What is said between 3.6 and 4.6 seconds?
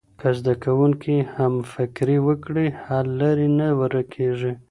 ورکېږي.